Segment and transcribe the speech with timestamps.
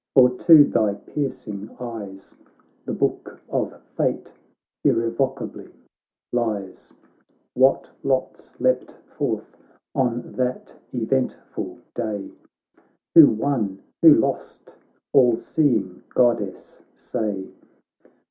[0.15, 2.33] for to thy piercing eyes
[2.85, 4.33] The book of fate
[4.83, 5.67] irrevocably
[6.33, 6.95] lies j
[7.53, 9.55] What lotsleapt forth,
[9.93, 12.31] on that eventful day,
[13.13, 14.73] Who won, who lost,
[15.13, 17.49] all seeing Goddess, say